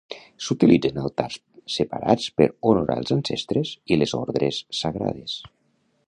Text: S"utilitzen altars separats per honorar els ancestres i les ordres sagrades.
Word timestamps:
S"utilitzen 0.43 0.95
altars 1.01 1.35
separats 1.73 2.31
per 2.41 2.47
honorar 2.71 2.95
els 3.03 3.13
ancestres 3.17 3.73
i 3.95 3.99
les 4.03 4.15
ordres 4.21 4.63
sagrades. 4.79 5.37